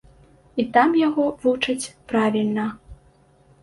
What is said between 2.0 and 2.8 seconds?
правільна!